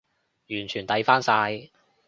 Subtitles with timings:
[0.49, 1.69] 完全抵返晒